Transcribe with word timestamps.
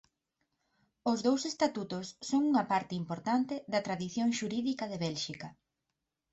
Os 1.11 1.19
dous 1.27 1.41
estatutos 1.51 2.05
son 2.29 2.41
unha 2.49 2.67
parte 2.71 2.93
importante 3.01 3.55
da 3.71 3.83
tradición 3.87 4.27
xurídica 4.37 4.85
de 4.91 4.97
Bélxica. 5.05 5.47